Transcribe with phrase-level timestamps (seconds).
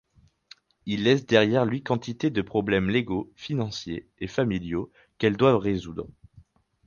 [0.87, 6.07] Il laisse derrière lui quantité de problèmes légaux, financiers et familiaux qu'elles doivent résoudre.